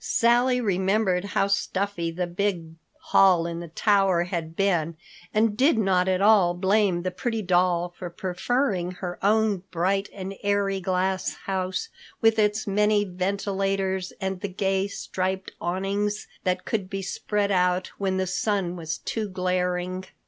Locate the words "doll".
7.43-7.93